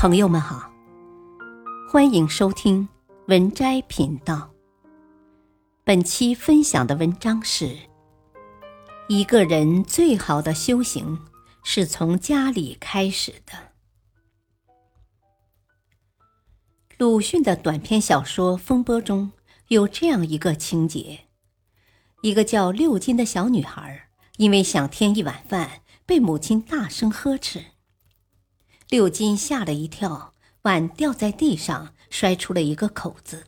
[0.00, 0.72] 朋友们好，
[1.86, 2.88] 欢迎收听
[3.26, 4.50] 文摘频道。
[5.84, 7.76] 本期分享的文章是：
[9.10, 11.18] 一个人最好的修行
[11.62, 13.52] 是从家里开始的。
[16.96, 19.30] 鲁迅的短篇小说《风波》中
[19.68, 21.26] 有这样一个情节：
[22.22, 24.08] 一个叫六金的小女孩，
[24.38, 27.62] 因为想添一碗饭，被母亲大声呵斥。
[28.90, 33.44] 六金吓了一跳，碗掉在地上，摔出了一个口子。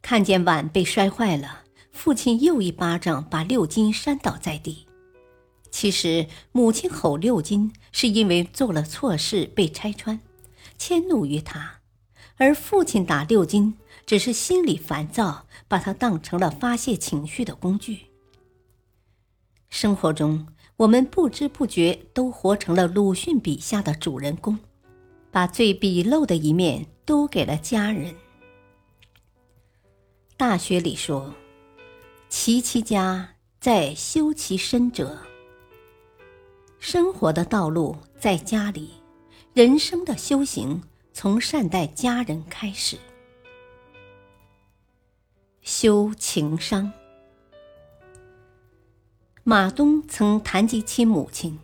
[0.00, 4.86] 看见碗被摔坏了，父亲又一巴掌把六金扇倒在地。
[5.70, 10.18] 其实母亲吼六金是因为做了错事被拆穿，
[10.78, 11.82] 迁怒于他；
[12.38, 18.06] 而父亲打六金只是心里烦躁，把他当成了发泄情绪的工具。
[19.74, 20.46] 生活中。
[20.76, 24.56] 我们不知不觉都活成了鲁迅笔下的主人公，
[25.32, 28.14] 把最鄙陋的一面都给了家人。
[30.36, 31.34] 大学里说
[32.28, 33.28] ：“齐其家，
[33.60, 35.18] 在修其身者。”
[36.78, 38.90] 生活的道路在家里，
[39.52, 40.82] 人生的修行
[41.12, 42.96] 从善待家人开始。
[45.62, 46.92] 修情商。
[49.46, 51.58] 马东曾谈及其母亲。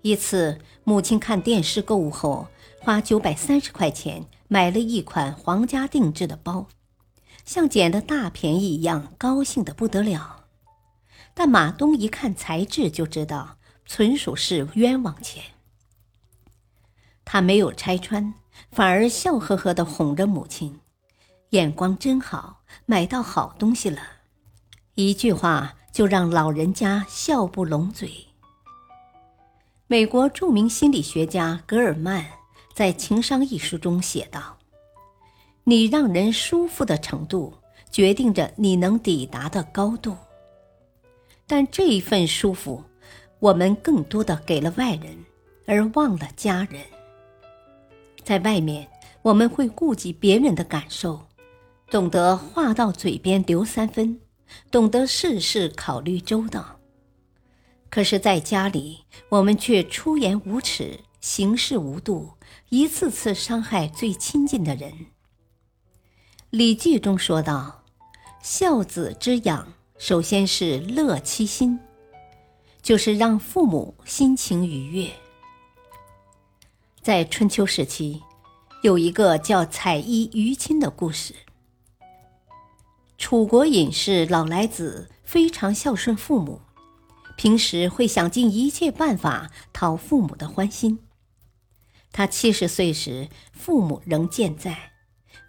[0.00, 2.48] 一次，母亲看电视购物后，
[2.80, 6.68] 花九百三十块钱买了一款皇家定制的包，
[7.44, 10.46] 像捡了大便宜一样，高兴的不得了。
[11.34, 15.44] 但马东一看材质就知道，纯属是冤枉钱。
[17.26, 18.32] 他没有拆穿，
[18.72, 20.80] 反而笑呵呵的哄着母亲
[21.50, 24.00] ：“眼光真好，买到好东西了。”
[24.96, 25.76] 一句话。
[25.92, 28.10] 就让老人家笑不拢嘴。
[29.86, 32.24] 美国著名心理学家格尔曼
[32.72, 34.56] 在《情商》一书中写道
[35.64, 37.52] ：“你让人舒服的程度，
[37.90, 40.16] 决定着你能抵达的高度。
[41.46, 42.84] 但这一份舒服，
[43.40, 45.24] 我们更多的给了外人，
[45.66, 46.80] 而忘了家人。
[48.22, 48.88] 在外面，
[49.22, 51.20] 我们会顾及别人的感受，
[51.90, 54.20] 懂得话到嘴边留三分。”
[54.70, 56.80] 懂得事事考虑周到，
[57.88, 62.30] 可是在家里，我们却出言无耻，行事无度，
[62.68, 64.92] 一次次伤害最亲近的人。
[66.50, 67.84] 《礼记》中说道
[68.42, 71.78] ：“孝子之养，首先是乐其心，
[72.82, 75.10] 就是让父母心情愉悦。”
[77.02, 78.20] 在春秋时期，
[78.82, 81.34] 有一个叫彩衣娱亲的故事。
[83.20, 86.62] 楚国隐士老来子非常孝顺父母，
[87.36, 91.00] 平时会想尽一切办法讨父母的欢心。
[92.10, 94.92] 他七十岁时，父母仍健在。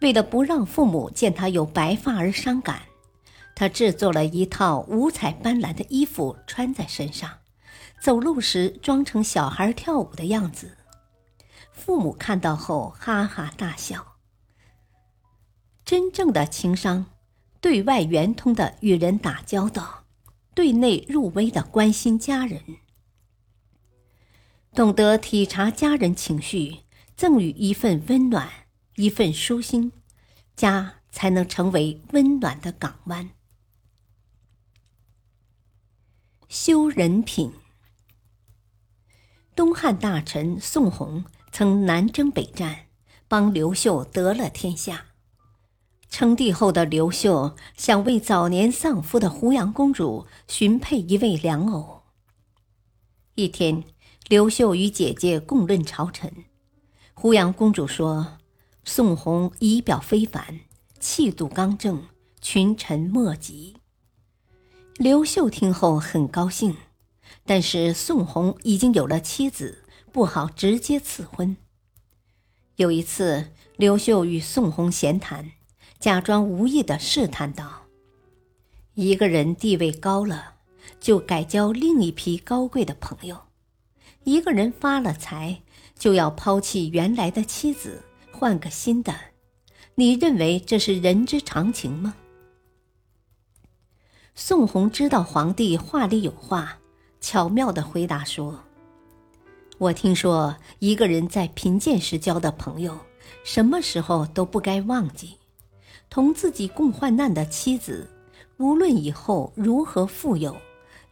[0.00, 2.82] 为了不让父母见他有白发而伤感，
[3.54, 7.38] 他制作了一套五彩斑斓的衣服穿在身上，
[8.02, 10.76] 走路时装成小孩跳舞的样子。
[11.72, 14.16] 父母看到后哈哈大笑。
[15.84, 17.06] 真正的情商。
[17.60, 20.04] 对外圆通的与人打交道，
[20.54, 22.62] 对内入微的关心家人，
[24.72, 26.78] 懂得体察家人情绪，
[27.14, 28.48] 赠予一份温暖，
[28.96, 29.92] 一份舒心，
[30.56, 33.30] 家才能成为温暖的港湾。
[36.48, 37.52] 修人品。
[39.54, 42.86] 东汉大臣宋弘曾南征北战，
[43.28, 45.09] 帮刘秀得了天下。
[46.10, 52.02] 称帝后的刘秀想为早年丧夫的胡杨公主寻配一位良偶。
[53.36, 53.84] 一天，
[54.28, 56.44] 刘秀与姐姐共论朝臣，
[57.14, 58.38] 胡杨公主说
[58.84, 60.60] ：“宋弘仪表非凡，
[60.98, 62.02] 气度刚正，
[62.40, 63.76] 群臣莫及。”
[64.98, 66.76] 刘秀听后很高兴，
[67.46, 71.56] 但是宋弘已经有了妻子，不好直接赐婚。
[72.76, 75.52] 有一次，刘秀与宋弘闲谈。
[76.00, 77.82] 假装无意的试探道
[78.96, 80.54] ：“一个人地位高了，
[80.98, 83.36] 就改交另一批高贵的朋友；
[84.24, 85.60] 一个人发了财，
[85.98, 88.02] 就要抛弃原来的妻子，
[88.32, 89.14] 换个新的。
[89.96, 92.14] 你认为这是人之常情吗？”
[94.34, 96.78] 宋弘知道皇帝话里有话，
[97.20, 98.64] 巧妙的回答说
[99.76, 102.98] ：“我听说，一个人在贫贱时交的朋友，
[103.44, 105.36] 什么时候都不该忘记。”
[106.10, 108.10] 同自己共患难的妻子，
[108.58, 110.56] 无论以后如何富有，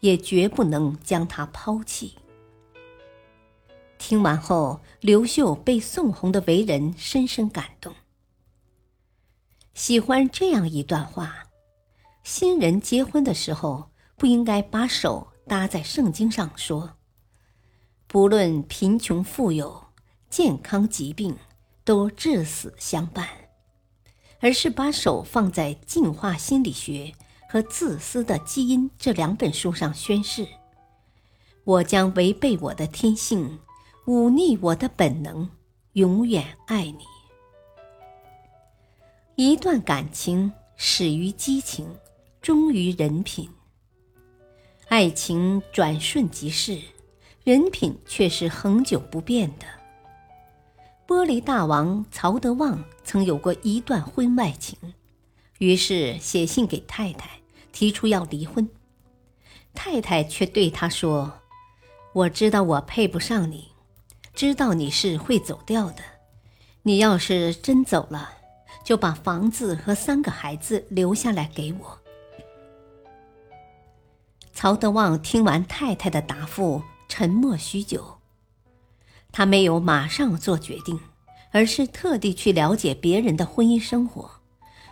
[0.00, 2.16] 也绝不能将他抛弃。
[3.96, 7.94] 听完后，刘秀被宋弘的为人深深感动。
[9.74, 11.46] 喜欢这样一段话：
[12.24, 16.96] 新人结婚的时候，不应该把手搭在圣经上说，
[18.08, 19.84] 不论贫穷富有、
[20.28, 21.36] 健康疾病，
[21.84, 23.28] 都至死相伴，
[24.40, 27.12] 而是把手放在进化心理学
[27.48, 30.46] 和自私的基因这两本书上宣誓：
[31.64, 33.58] 我将违背我的天性。
[34.06, 35.50] 忤逆我的本能，
[35.92, 37.04] 永远爱你。
[39.36, 41.86] 一段感情始于激情，
[42.40, 43.50] 终于人品。
[44.86, 46.80] 爱情转瞬即逝，
[47.44, 49.66] 人品却是恒久不变的。
[51.08, 54.76] 玻璃大王曹德旺曾有过一段婚外情，
[55.56, 57.40] 于是写信给太太，
[57.72, 58.68] 提出要离婚。
[59.72, 61.40] 太太却对他说
[62.12, 63.68] ：“我知道我配不上你。”
[64.36, 66.02] 知道你是会走掉的，
[66.82, 68.34] 你要是真走了，
[68.84, 71.98] 就把房子和三个孩子留下来给我。
[74.52, 78.17] 曹德旺听完太太的答复，沉默许久。
[79.30, 80.98] 他没有马上做决定，
[81.50, 84.30] 而是特地去了解别人的婚姻生活，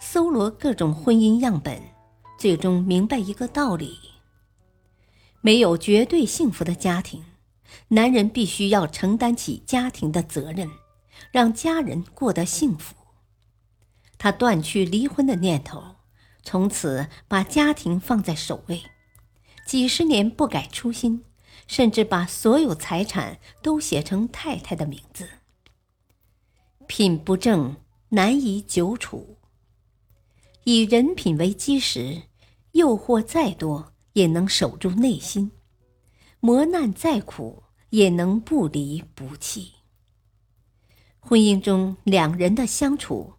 [0.00, 1.82] 搜罗各种婚姻样本，
[2.38, 3.98] 最终明白一个道理：
[5.40, 7.24] 没有绝对幸福的家庭。
[7.88, 10.68] 男人必须要承担起家庭的责任，
[11.30, 12.94] 让家人过得幸福。
[14.18, 15.96] 他断去离婚的念头，
[16.42, 18.82] 从此把家庭放在首位，
[19.66, 21.24] 几十年不改初心，
[21.70, 25.28] 甚至把所有财产都写成太太的名字。
[26.88, 27.76] 品不正，
[28.08, 29.36] 难以久处。
[30.64, 32.22] 以人品为基石，
[32.72, 35.52] 诱惑再多也能守住内心。
[36.40, 39.74] 磨难再苦，也能不离不弃。
[41.20, 43.34] 婚姻中两人的相处，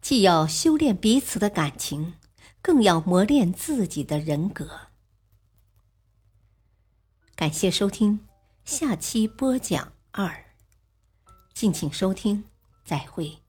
[0.00, 2.14] 既要修炼彼此的感情，
[2.62, 4.70] 更要磨练自己的人格。
[7.36, 8.20] 感谢收听，
[8.64, 10.46] 下期播讲二，
[11.52, 12.44] 敬请收听，
[12.82, 13.45] 再会。